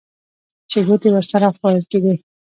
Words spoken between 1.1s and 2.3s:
ورسره خوړل کېدې.